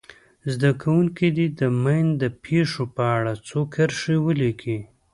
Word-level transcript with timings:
زده 0.53 0.71
کوونکي 0.81 1.27
دې 1.37 1.47
د 1.59 1.61
ماین 1.83 2.07
د 2.21 2.23
پېښو 2.43 2.83
په 2.95 3.03
اړه 3.17 3.33
څو 3.47 3.59
کرښې 3.73 4.17
ولیکي. 4.25 4.79